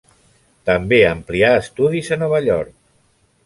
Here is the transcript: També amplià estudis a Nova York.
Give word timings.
També 0.69 0.99
amplià 1.11 1.53
estudis 1.59 2.13
a 2.17 2.21
Nova 2.25 2.43
York. 2.51 2.77